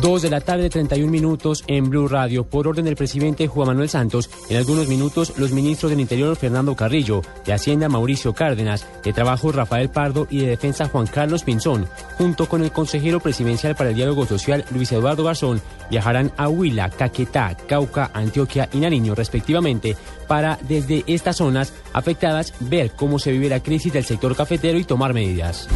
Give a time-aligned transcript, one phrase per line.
[0.00, 2.44] 2 de la tarde, 31 minutos en Blue Radio.
[2.44, 6.76] Por orden del presidente Juan Manuel Santos, en algunos minutos los ministros del Interior Fernando
[6.76, 11.88] Carrillo, de Hacienda Mauricio Cárdenas, de Trabajo Rafael Pardo y de Defensa Juan Carlos Pinzón,
[12.16, 16.90] junto con el consejero presidencial para el diálogo social Luis Eduardo Garzón, viajarán a Huila,
[16.90, 19.96] Caquetá, Cauca, Antioquia y Nariño respectivamente
[20.28, 24.84] para desde estas zonas afectadas ver cómo se vive la crisis del sector cafetero y
[24.84, 25.68] tomar medidas.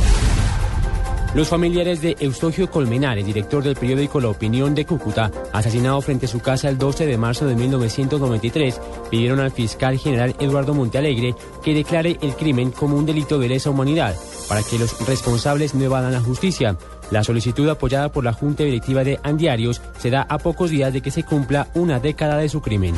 [1.34, 6.28] Los familiares de Eustogio Colmenares, director del periódico La Opinión de Cúcuta, asesinado frente a
[6.28, 8.78] su casa el 12 de marzo de 1993,
[9.10, 13.70] pidieron al fiscal general Eduardo Montealegre que declare el crimen como un delito de lesa
[13.70, 14.14] humanidad
[14.46, 16.76] para que los responsables no evadan la justicia.
[17.10, 21.00] La solicitud apoyada por la Junta Directiva de Andiarios se da a pocos días de
[21.00, 22.94] que se cumpla una década de su crimen.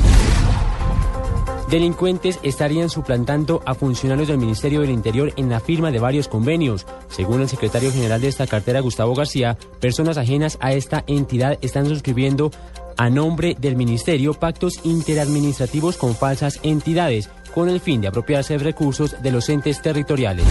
[1.69, 6.85] Delincuentes estarían suplantando a funcionarios del Ministerio del Interior en la firma de varios convenios.
[7.09, 11.87] Según el secretario general de esta cartera, Gustavo García, personas ajenas a esta entidad están
[11.87, 12.51] suscribiendo
[12.97, 18.63] a nombre del Ministerio pactos interadministrativos con falsas entidades, con el fin de apropiarse de
[18.63, 20.45] recursos de los entes territoriales.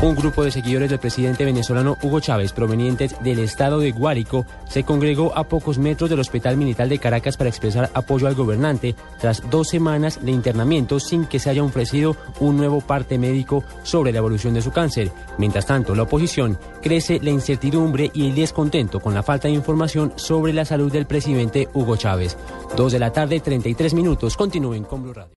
[0.00, 4.84] Un grupo de seguidores del presidente venezolano Hugo Chávez, provenientes del estado de Guárico, se
[4.84, 9.50] congregó a pocos metros del Hospital Militar de Caracas para expresar apoyo al gobernante tras
[9.50, 14.18] dos semanas de internamiento sin que se haya ofrecido un nuevo parte médico sobre la
[14.18, 15.10] evolución de su cáncer.
[15.36, 20.12] Mientras tanto, la oposición crece la incertidumbre y el descontento con la falta de información
[20.14, 22.36] sobre la salud del presidente Hugo Chávez.
[22.76, 24.36] Dos de la tarde, 33 minutos.
[24.36, 25.34] Continúen con Blue Radio.